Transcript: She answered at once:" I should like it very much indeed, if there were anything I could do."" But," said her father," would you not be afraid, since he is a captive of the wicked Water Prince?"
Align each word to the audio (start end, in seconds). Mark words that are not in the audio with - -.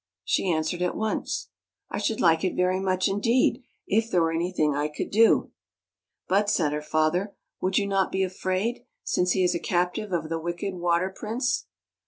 She 0.23 0.51
answered 0.51 0.81
at 0.81 0.97
once:" 0.97 1.49
I 1.91 1.99
should 1.99 2.19
like 2.19 2.43
it 2.43 2.55
very 2.55 2.79
much 2.79 3.07
indeed, 3.07 3.61
if 3.85 4.09
there 4.09 4.23
were 4.23 4.31
anything 4.31 4.73
I 4.73 4.87
could 4.87 5.11
do."" 5.11 5.51
But," 6.27 6.49
said 6.49 6.73
her 6.73 6.81
father," 6.81 7.35
would 7.61 7.77
you 7.77 7.85
not 7.85 8.11
be 8.11 8.23
afraid, 8.23 8.83
since 9.03 9.33
he 9.33 9.43
is 9.43 9.53
a 9.53 9.59
captive 9.59 10.11
of 10.11 10.27
the 10.29 10.39
wicked 10.39 10.73
Water 10.73 11.13
Prince?" 11.15 11.67